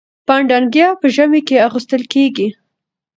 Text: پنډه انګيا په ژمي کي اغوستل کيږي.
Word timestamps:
پنډه 0.27 0.55
انګيا 0.59 0.89
په 1.01 1.07
ژمي 1.15 1.41
کي 1.47 1.55
اغوستل 1.67 2.03
کيږي. 2.13 2.47